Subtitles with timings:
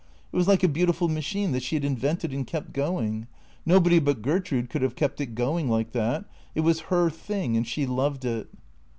[0.33, 3.27] It was like a beautiful machine that she had invented and kept going.
[3.67, 6.25] Nobody but Gertrude could have kept it going like that.
[6.55, 8.47] It was her thing and she loved it."